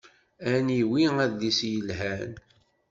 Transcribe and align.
Aniwi 0.51 1.03
adlis 1.25 1.59
i 1.67 1.69
yelhan? 1.73 2.31